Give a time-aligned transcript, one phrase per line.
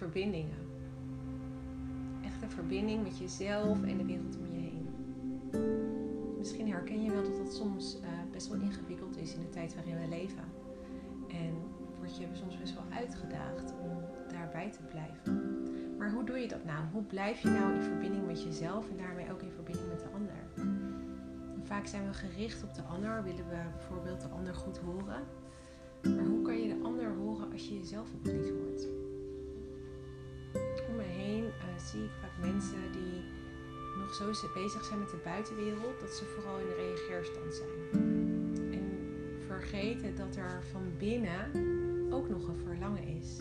[0.00, 0.58] verbindingen.
[2.24, 4.88] Echte verbinding met jezelf en de wereld om je heen.
[6.38, 9.74] Misschien herken je wel dat dat soms uh, best wel ingewikkeld is in de tijd
[9.74, 10.44] waarin we leven.
[11.28, 11.52] En
[11.98, 15.32] word je soms best wel uitgedaagd om daarbij te blijven.
[15.98, 16.84] Maar hoe doe je dat nou?
[16.92, 20.08] Hoe blijf je nou in verbinding met jezelf en daarmee ook in verbinding met de
[20.14, 20.78] ander?
[21.62, 25.22] vaak zijn we gericht op de ander, willen we bijvoorbeeld de ander goed horen.
[26.02, 26.39] Maar hoe
[32.40, 33.22] mensen die
[33.98, 38.02] nog zo bezig zijn met de buitenwereld dat ze vooral in de reageerstand zijn.
[38.72, 38.86] En
[39.46, 41.50] vergeten dat er van binnen
[42.12, 43.38] ook nog een verlangen is.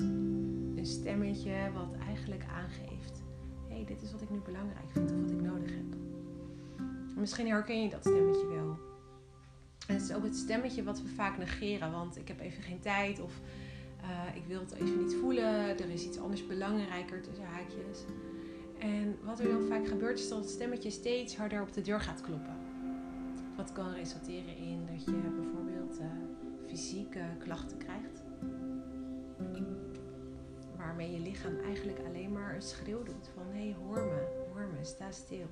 [0.77, 3.23] Een stemmetje wat eigenlijk aangeeft:
[3.67, 5.97] hé, hey, dit is wat ik nu belangrijk vind of wat ik nodig heb.
[7.15, 8.77] Misschien herken je dat stemmetje wel.
[9.87, 12.79] En het is ook het stemmetje wat we vaak negeren, want ik heb even geen
[12.79, 13.33] tijd of
[14.01, 17.99] uh, ik wil het even niet voelen, er is iets anders belangrijker tussen haakjes.
[18.79, 21.99] En wat er dan vaak gebeurt is dat het stemmetje steeds harder op de deur
[21.99, 22.55] gaat kloppen.
[23.55, 26.05] Wat kan resulteren in dat je bijvoorbeeld uh,
[26.67, 28.23] fysieke klachten krijgt.
[30.77, 34.83] Waarmee je lichaam eigenlijk alleen maar een schreeuw doet van hé hoor me, hoor me,
[34.85, 35.47] sta stil.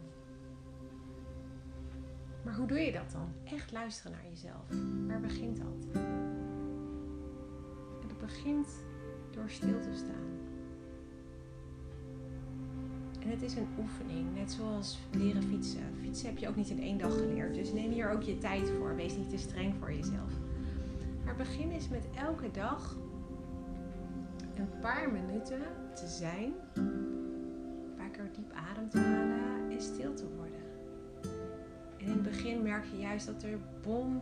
[2.44, 3.34] Maar hoe doe je dat dan?
[3.44, 4.66] Echt luisteren naar jezelf.
[5.08, 6.04] Waar begint dat?
[8.08, 8.68] Dat begint
[9.32, 10.27] door stil te staan.
[13.30, 15.84] Het is een oefening, net zoals leren fietsen.
[16.02, 17.54] Fietsen heb je ook niet in één dag geleerd.
[17.54, 18.96] Dus neem hier ook je tijd voor.
[18.96, 20.32] Wees niet te streng voor jezelf.
[21.26, 22.96] Maar begin eens met elke dag
[24.56, 25.62] een paar minuten
[25.96, 26.54] te zijn.
[26.74, 30.68] Een paar keer diep adem te halen en stil te worden
[32.08, 34.22] in het begin merk je juist dat er bom,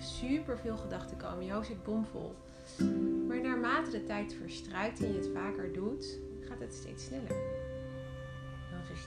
[0.00, 1.44] super veel gedachten komen.
[1.44, 2.34] Je hoofd zit bomvol.
[3.28, 7.61] Maar naarmate de tijd verstrijkt en je het vaker doet, gaat het steeds sneller.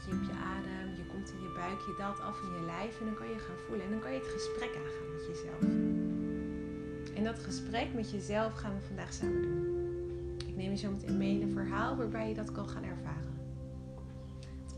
[0.06, 3.00] Je op je adem, je komt in je buik, je daalt af in je lijf
[3.00, 3.86] en dan kan je gaan voelen.
[3.86, 5.62] En dan kan je het gesprek aangaan met jezelf.
[7.18, 9.58] En dat gesprek met jezelf gaan we vandaag samen doen.
[10.48, 13.36] Ik neem je zo meteen mee in een verhaal waarbij je dat kan gaan ervaren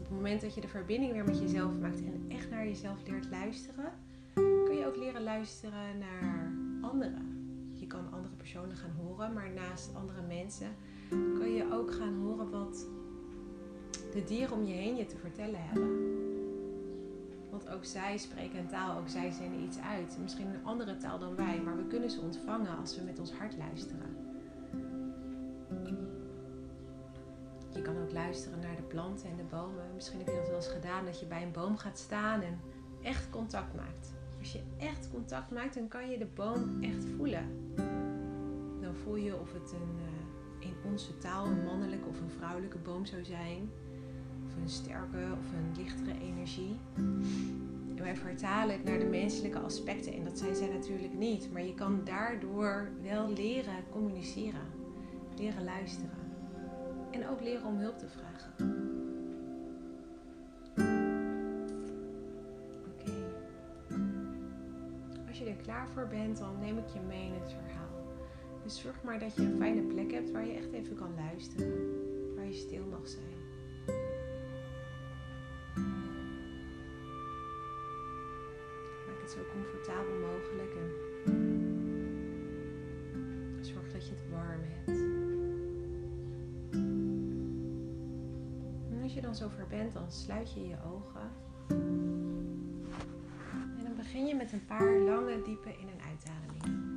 [0.08, 2.98] op het moment dat je de verbinding weer met jezelf maakt en echt naar jezelf
[3.08, 3.92] leert luisteren,
[4.34, 7.36] kun je ook leren luisteren naar anderen.
[7.74, 10.76] Je kan andere personen gaan horen, maar naast andere mensen
[11.10, 12.86] kun je ook gaan horen wat
[14.12, 16.16] de dieren om je heen je te vertellen hebben.
[17.50, 20.18] Want ook zij spreken een taal, ook zij zenden iets uit.
[20.22, 23.34] Misschien een andere taal dan wij, maar we kunnen ze ontvangen als we met ons
[23.34, 24.16] hart luisteren.
[27.74, 29.86] Je kan ook luisteren naar de planten en de bomen.
[29.94, 32.60] Misschien heb je dat wel eens gedaan dat je bij een boom gaat staan en
[33.02, 34.14] echt contact maakt.
[34.40, 37.74] Als je echt contact maakt, dan kan je de boom echt voelen.
[38.82, 42.78] Dan voel je of het een, uh, in onze taal een mannelijke of een vrouwelijke
[42.78, 43.70] boom zou zijn.
[44.62, 46.76] Een sterke of een lichtere energie.
[47.98, 50.14] En wij vertalen het naar de menselijke aspecten.
[50.14, 51.52] En dat zijn zij natuurlijk niet.
[51.52, 54.62] Maar je kan daardoor wel leren communiceren.
[55.38, 56.18] Leren luisteren.
[57.12, 58.52] En ook leren om hulp te vragen.
[62.94, 63.14] Oké.
[65.28, 67.88] Als je er klaar voor bent, dan neem ik je mee in het verhaal.
[68.64, 71.96] Dus zorg maar dat je een fijne plek hebt waar je echt even kan luisteren.
[72.36, 73.37] Waar je stil mag zijn.
[79.88, 80.92] Comfortabel mogelijk en
[83.62, 85.06] zorg dat je het warm hebt.
[89.14, 91.32] je dan zover bent, dan sluit je je ogen.
[93.78, 96.97] En dan begin je met een paar lange, diepe in- en uitademingen.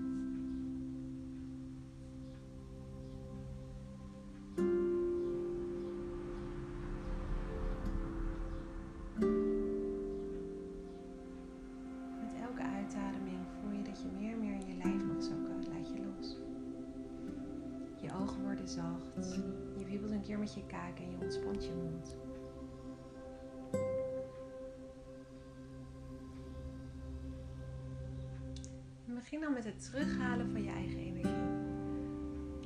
[29.31, 31.43] Begin dan met het terughalen van je eigen energie.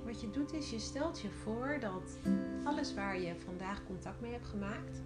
[0.05, 2.19] Wat je doet is, je stelt je voor dat
[2.65, 5.03] alles waar je vandaag contact mee hebt gemaakt,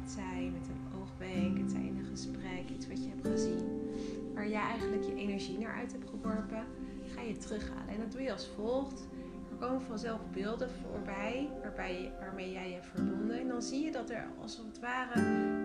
[0.00, 3.90] het zij met een oogwenk, het zij in een gesprek, iets wat je hebt gezien,
[4.34, 6.66] waar jij eigenlijk je energie naar uit hebt geworpen,
[7.14, 7.88] ga je terughalen.
[7.88, 9.06] En dat doe je als volgt
[9.62, 13.40] komen vanzelf beelden voorbij waarbij, waarmee jij je verbonden.
[13.40, 15.20] En dan zie je dat er als het ware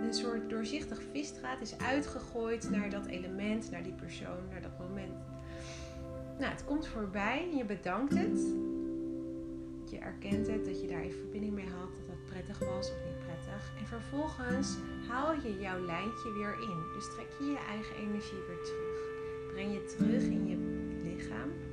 [0.05, 5.13] een soort doorzichtig visstraat is uitgegooid naar dat element, naar die persoon, naar dat moment.
[6.39, 8.39] Nou, het komt voorbij en je bedankt het.
[9.89, 12.97] Je erkent het, dat je daar even verbinding mee had, dat dat prettig was of
[13.05, 13.71] niet prettig.
[13.79, 14.77] En vervolgens
[15.07, 16.83] haal je jouw lijntje weer in.
[16.95, 18.99] Dus trek je je eigen energie weer terug.
[19.53, 20.57] Breng je terug in je
[21.03, 21.66] lichaam.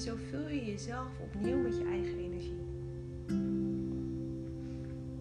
[0.00, 2.64] En zo vul je jezelf opnieuw met je eigen energie.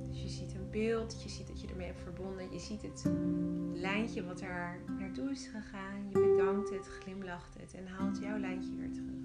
[0.07, 2.51] Dus je ziet een beeld, je ziet dat je ermee hebt verbonden.
[2.51, 3.05] Je ziet het
[3.73, 6.09] lijntje wat er naartoe is gegaan.
[6.09, 9.18] Je bedankt het, glimlacht het en haalt jouw lijntje weer terug.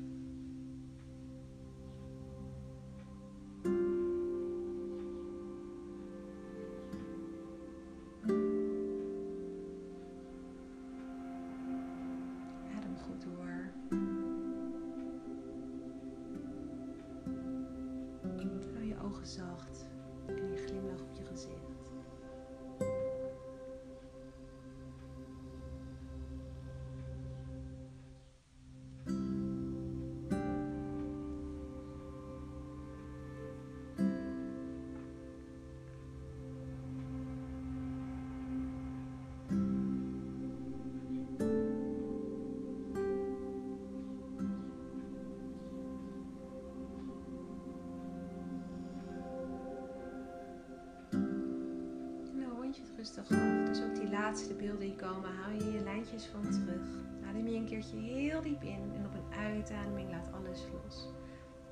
[53.19, 53.29] Af.
[53.67, 56.87] Dus ook die laatste beelden die komen, haal je je lijntjes van terug.
[57.29, 61.09] Adem je een keertje heel diep in en op een uitademing laat alles los.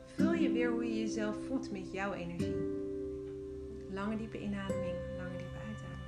[0.04, 2.54] Vul je weer hoe je jezelf voelt met jouw energie.
[3.90, 6.02] Lange diepe inademing, lange diepe uitademing.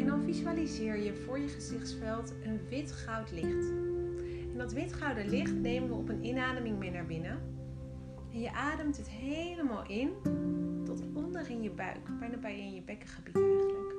[0.00, 3.70] En dan visualiseer je voor je gezichtsveld een wit-goud licht.
[4.52, 7.54] En dat wit-gouden licht nemen we op een inademing mee naar binnen.
[8.36, 10.10] En je ademt het helemaal in
[10.84, 13.94] tot onder in je buik, bijna bij in je bekkengebied eigenlijk.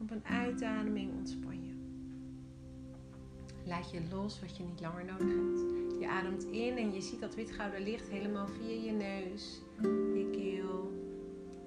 [0.00, 1.74] Op een uitademing ontspan je.
[3.64, 5.60] Laat je los wat je niet langer nodig hebt.
[6.00, 9.60] Je ademt in en je ziet dat witgouden licht helemaal via je neus,
[10.14, 10.92] je keel,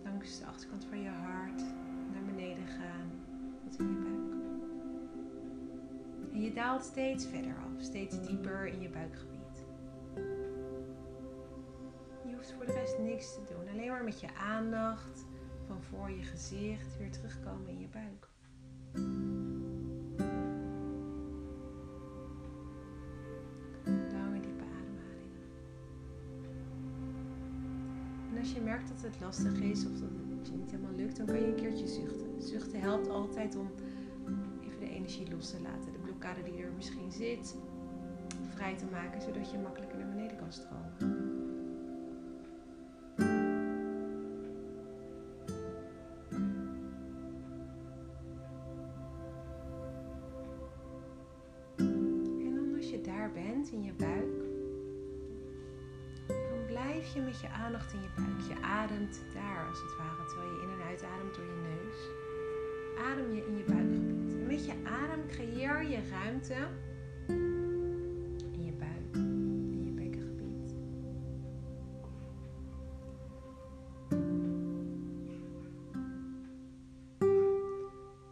[0.04, 1.62] langs de achterkant van je hart
[2.12, 3.12] naar beneden gaan,
[3.64, 4.42] tot in je buik.
[6.34, 9.39] En je daalt steeds verder af, steeds dieper in je buikgebied
[13.20, 15.26] Alleen maar met je aandacht
[15.68, 18.28] van voor je gezicht weer terugkomen in je buik.
[24.12, 25.20] Lange diepe ademhalingen.
[28.32, 31.18] En als je merkt dat het lastig is of dat het je niet helemaal lukt,
[31.18, 32.42] dan kan je een keertje zuchten.
[32.42, 33.72] Zuchten helpt altijd om
[34.64, 35.92] even de energie los te laten.
[35.94, 37.56] De blokkade die er misschien zit,
[38.50, 41.19] vrij te maken, zodat je makkelijker naar beneden kan stromen.
[53.36, 54.42] In je buik,
[56.28, 58.42] dan blijf je met je aandacht in je buik.
[58.48, 61.98] Je ademt daar als het ware, terwijl je in en uitademt door je neus.
[63.06, 64.34] Adem je in je buikgebied.
[64.34, 66.68] En met je adem creëer je ruimte
[68.52, 70.74] in je buik, in je bekkengebied.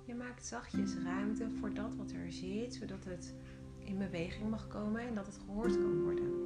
[0.05, 3.35] Je maakt zachtjes ruimte voor dat wat er zit, zodat het
[3.87, 6.45] in beweging mag komen en dat het gehoord kan worden.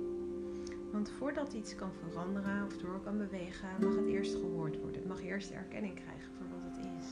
[0.92, 5.00] Want voordat iets kan veranderen of door kan bewegen, mag het eerst gehoord worden.
[5.00, 7.08] Het mag eerst erkenning krijgen voor wat het is.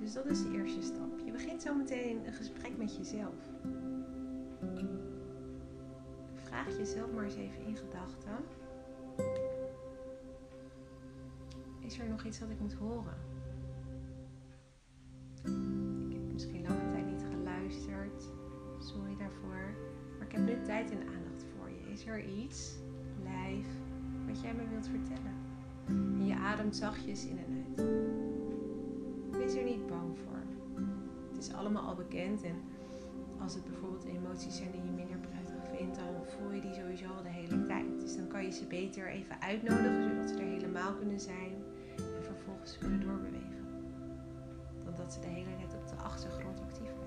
[0.00, 1.18] Dus dat is de eerste stap.
[1.24, 3.34] Je begint zo meteen een gesprek met jezelf.
[6.34, 8.36] Vraag jezelf maar eens even in gedachten.
[11.80, 13.25] Is er nog iets dat ik moet horen?
[20.66, 21.92] Tijd en aandacht voor je.
[21.92, 22.76] Is er iets,
[23.22, 23.66] lijf,
[24.26, 25.34] wat jij me wilt vertellen?
[25.86, 27.88] En je ademt zachtjes in en uit.
[29.30, 30.42] Wees er niet bang voor.
[31.28, 32.56] Het is allemaal al bekend en
[33.38, 37.06] als het bijvoorbeeld emoties zijn die je minder prettig vindt, dan voel je die sowieso
[37.06, 38.00] al de hele tijd.
[38.00, 41.52] Dus dan kan je ze beter even uitnodigen, zodat ze er helemaal kunnen zijn
[41.96, 43.64] en vervolgens kunnen doorbewegen.
[44.84, 47.05] Dan dat ze de hele tijd op de achtergrond actief blijven.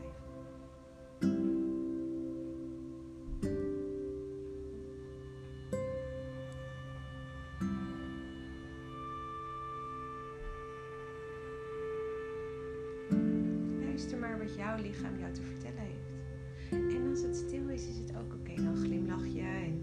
[14.55, 16.95] Jouw lichaam jou te vertellen heeft.
[16.95, 18.63] En als het stil is, is het ook oké.
[18.63, 19.81] Dan glimlach je en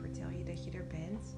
[0.00, 1.36] vertel je dat je er bent.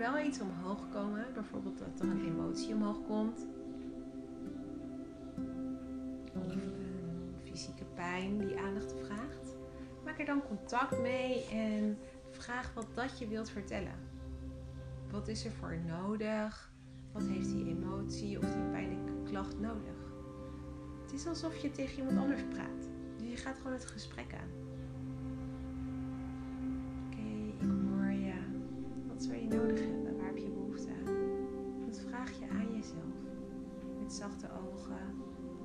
[0.00, 1.26] Er wel iets omhoog komen.
[1.34, 3.46] Bijvoorbeeld dat er een emotie omhoog komt.
[6.34, 9.56] Of een fysieke pijn die aandacht vraagt.
[10.04, 11.98] Maak er dan contact mee en
[12.30, 13.98] vraag wat dat je wilt vertellen.
[15.10, 16.72] Wat is er voor nodig?
[17.12, 20.14] Wat heeft die emotie of die pijnlijke klacht nodig?
[21.02, 22.88] Het is alsof je tegen iemand anders praat.
[23.16, 24.65] Dus je gaat gewoon het gesprek aan.
[29.48, 30.16] Nodig hebben?
[30.16, 31.14] Waar heb je behoefte aan?
[31.86, 33.16] Dat vraag je aan jezelf.
[33.98, 35.14] Met zachte ogen,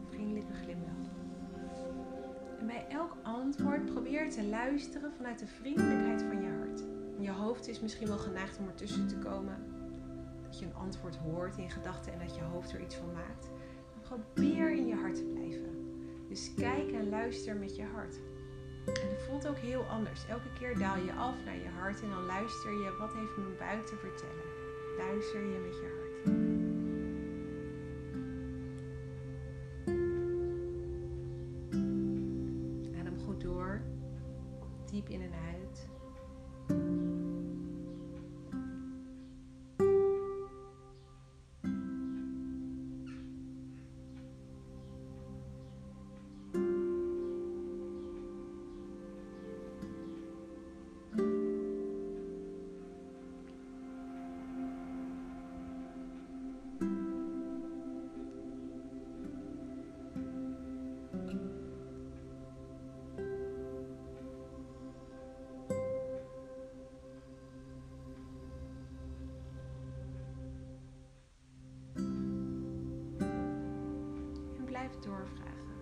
[0.09, 1.09] vriendelijke glimlach.
[2.59, 6.83] En bij elk antwoord probeer te luisteren vanuit de vriendelijkheid van je hart.
[7.19, 9.57] Je hoofd is misschien wel geneigd om ertussen te komen.
[10.43, 13.49] Dat je een antwoord hoort in gedachten en dat je hoofd er iets van maakt.
[14.01, 15.71] Probeer in je hart te blijven.
[16.27, 18.19] Dus kijk en luister met je hart.
[18.85, 20.25] En het voelt ook heel anders.
[20.25, 23.57] Elke keer daal je af naar je hart en dan luister je wat heeft mijn
[23.57, 24.45] buik te vertellen.
[24.97, 26.39] Luister je met je hart.
[32.99, 33.81] Adem goed door.
[34.85, 35.90] Diep in en uit.
[75.03, 75.75] Doorvragen.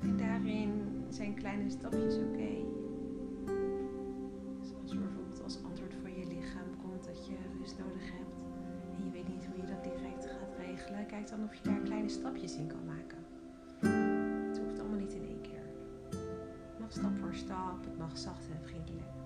[0.00, 2.52] En daarin zijn kleine stapjes oké.
[4.60, 8.42] Zoals bijvoorbeeld als antwoord van je lichaam komt dat je rust nodig hebt.
[8.96, 11.06] En je weet niet hoe je dat direct gaat regelen.
[11.06, 13.18] Kijk dan of je daar kleine stapjes in kan maken.
[14.48, 15.64] Het hoeft allemaal niet in één keer.
[16.70, 17.84] Het mag stap voor stap.
[17.84, 19.23] Het mag zacht en vriendelijk.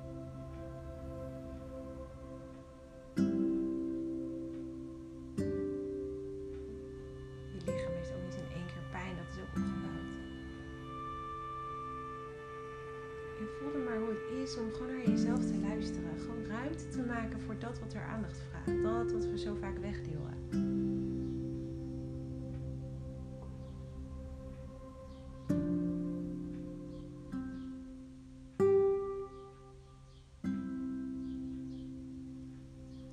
[14.56, 16.18] Om gewoon naar jezelf te luisteren.
[16.18, 18.82] Gewoon ruimte te maken voor dat wat er aandacht vraagt.
[18.82, 20.36] Dat wat we zo vaak wegduwen.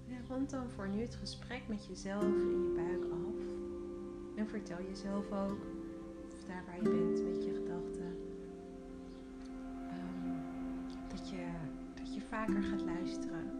[0.07, 3.39] En rond dan voor nu het gesprek met jezelf in je buik af.
[4.35, 5.65] En vertel jezelf ook,
[6.33, 8.14] of daar waar je bent met je gedachten,
[12.29, 13.51] vaker gaat luisteren.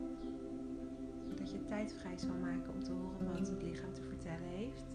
[1.36, 4.86] Dat je tijd vrij zal maken om te horen wat het lichaam te vertellen heeft.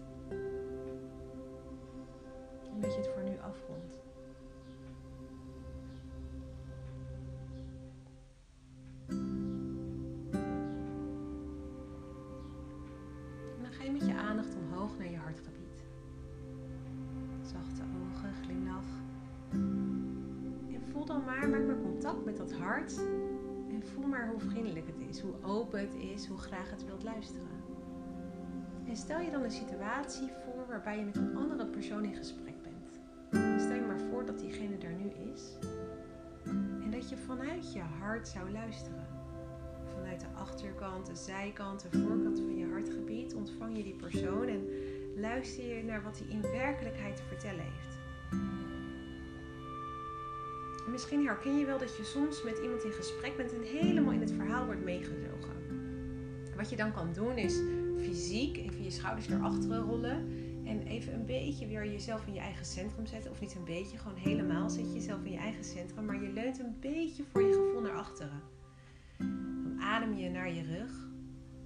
[2.73, 3.99] En dat je het voor nu afrondt.
[13.55, 15.83] En dan ga je met je aandacht omhoog naar je hartgebied.
[17.41, 18.99] Zachte ogen, glimlach.
[20.73, 23.01] En voel dan maar, maak maar contact met dat hart.
[23.83, 27.61] Voel maar hoe vriendelijk het is, hoe open het is, hoe graag het wilt luisteren.
[28.87, 32.55] En stel je dan een situatie voor waarbij je met een andere persoon in gesprek
[32.61, 32.99] bent.
[33.61, 35.57] Stel je maar voor dat diegene er nu is.
[36.83, 39.07] En dat je vanuit je hart zou luisteren.
[39.95, 44.67] Vanuit de achterkant, de zijkant, de voorkant van je hartgebied ontvang je die persoon en
[45.15, 47.90] luister je naar wat hij in werkelijkheid te vertellen heeft.
[51.01, 54.19] Misschien herken je wel dat je soms met iemand in gesprek bent en helemaal in
[54.19, 55.55] het verhaal wordt meegezogen.
[56.55, 57.59] Wat je dan kan doen is
[57.97, 60.27] fysiek even je schouders naar achteren rollen
[60.65, 63.31] en even een beetje weer jezelf in je eigen centrum zetten.
[63.31, 66.31] Of niet een beetje, gewoon helemaal zet je jezelf in je eigen centrum, maar je
[66.31, 68.41] leunt een beetje voor je gevoel naar achteren.
[69.63, 70.91] Dan adem je naar je rug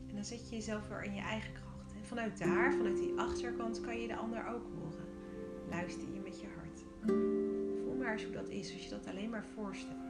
[0.07, 1.93] en dan zet je jezelf weer in je eigen kracht.
[1.95, 5.05] En vanuit daar, vanuit die achterkant, kan je de ander ook horen.
[5.69, 7.34] Luister je met je hart.
[8.05, 10.04] Hoe dat is als je dat alleen maar voorstelt.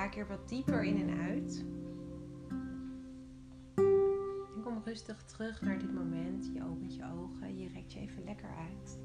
[0.00, 1.64] Paar keer wat dieper in en uit.
[3.74, 6.50] En kom rustig terug naar dit moment.
[6.54, 8.98] Je opent je ogen, je rekt je even lekker uit.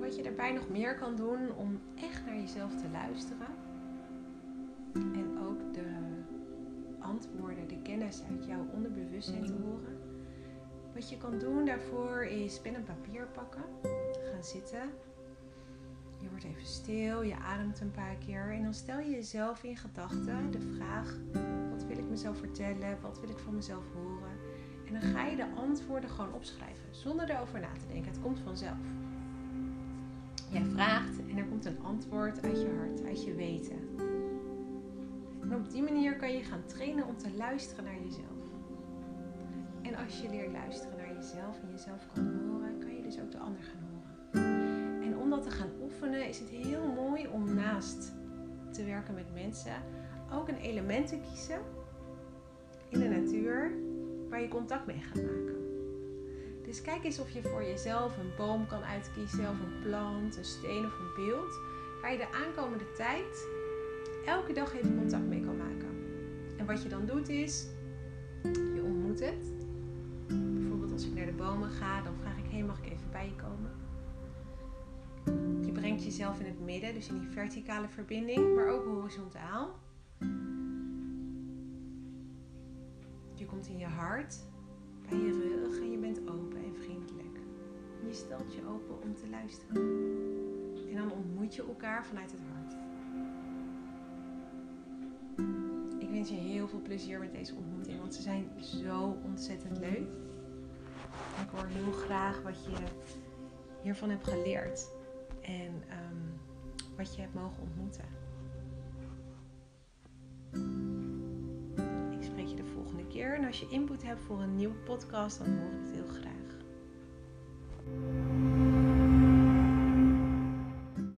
[0.00, 3.54] Wat je daarbij nog meer kan doen om echt naar jezelf te luisteren.
[4.94, 5.86] En ook de
[6.98, 9.98] antwoorden, de kennis uit jouw onderbewustzijn te horen.
[10.94, 13.64] Wat je kan doen daarvoor is pen en papier pakken.
[14.44, 14.90] Zitten.
[16.18, 18.52] Je wordt even stil, je ademt een paar keer.
[18.52, 21.16] En dan stel je jezelf in gedachten de vraag:
[21.70, 22.98] wat wil ik mezelf vertellen?
[23.00, 24.38] Wat wil ik van mezelf horen?
[24.86, 28.12] En dan ga je de antwoorden gewoon opschrijven, zonder erover na te denken.
[28.12, 28.78] Het komt vanzelf.
[30.50, 33.78] Jij vraagt en er komt een antwoord uit je hart, uit je weten.
[35.40, 38.36] En op die manier kan je gaan trainen om te luisteren naar jezelf.
[39.82, 42.55] En als je leert luisteren naar jezelf en jezelf kan horen,
[45.96, 48.12] oefenen is het heel mooi om naast
[48.72, 49.72] te werken met mensen
[50.32, 51.60] ook een element te kiezen
[52.88, 53.72] in de natuur
[54.28, 55.56] waar je contact mee gaat maken.
[56.62, 60.44] Dus kijk eens of je voor jezelf een boom kan uitkiezen of een plant, een
[60.44, 61.60] steen of een beeld
[62.00, 63.46] waar je de aankomende tijd
[64.26, 65.88] elke dag even contact mee kan maken.
[66.56, 67.66] En wat je dan doet is,
[68.42, 69.52] je ontmoet het.
[70.26, 73.26] Bijvoorbeeld als ik naar de bomen ga, dan vraag ik, hé, mag ik even bij
[73.26, 73.85] je komen?
[76.04, 79.78] Jezelf in het midden, dus in die verticale verbinding, maar ook horizontaal.
[83.34, 84.38] Je komt in je hart,
[85.08, 87.38] bij je rug en je bent open en vriendelijk.
[88.06, 89.76] je stelt je open om te luisteren.
[90.90, 92.76] En dan ontmoet je elkaar vanuit het hart.
[96.02, 100.08] Ik wens je heel veel plezier met deze ontmoeting, want ze zijn zo ontzettend leuk.
[101.42, 102.76] Ik hoor heel graag wat je
[103.82, 104.94] hiervan hebt geleerd
[105.46, 106.40] en um,
[106.96, 108.04] wat je hebt mogen ontmoeten.
[112.10, 115.38] Ik spreek je de volgende keer en als je input hebt voor een nieuwe podcast,
[115.38, 116.35] dan hoor ik het heel graag.